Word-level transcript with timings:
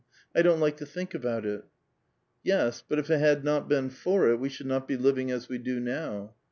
I 0.35 0.41
don't 0.41 0.59
like 0.59 0.77
to 0.77 0.85
think 0.87 1.13
about 1.13 1.45
it." 1.45 1.63
*' 2.07 2.15
Yes, 2.43 2.81
but 2.89 2.97
if 2.97 3.11
it 3.11 3.19
had 3.19 3.43
not 3.43 3.69
been 3.69 3.91
for 3.91 4.29
it, 4.31 4.37
we 4.39 4.49
should 4.49 4.65
not 4.65 4.87
be 4.87 4.97
liv 4.97 5.19
ing 5.19 5.29
as 5.29 5.47
we 5.47 5.59
do 5.59 5.79
now." 5.79 6.33